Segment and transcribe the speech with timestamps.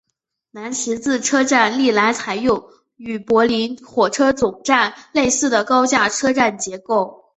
[0.49, 7.23] 南十字车站历来采用与柏林火车总站类似的高架车站结构。